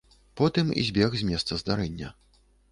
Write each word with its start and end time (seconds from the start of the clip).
Потым 0.39 0.71
збег 0.87 1.11
з 1.23 1.29
месца 1.29 1.61
здарэння. 1.65 2.13